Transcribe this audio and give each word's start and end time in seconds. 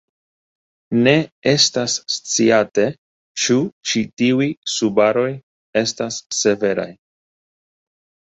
Ne 1.07 1.11
estas 1.49 1.97
sciate 2.13 2.85
ĉu 3.43 3.57
ĉi 3.91 4.03
tiuj 4.21 4.47
subaroj 4.77 5.29
estas 5.85 6.17
severaj. 6.39 6.89